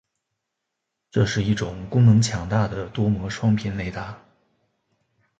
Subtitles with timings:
[1.11, 4.19] 这是一种功能强大的多模双频雷达。